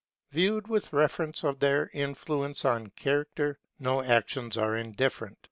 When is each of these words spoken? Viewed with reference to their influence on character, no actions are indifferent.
Viewed 0.31 0.67
with 0.67 0.93
reference 0.93 1.41
to 1.41 1.51
their 1.53 1.91
influence 1.93 2.65
on 2.65 2.87
character, 2.95 3.59
no 3.77 4.01
actions 4.03 4.57
are 4.57 4.75
indifferent. 4.75 5.37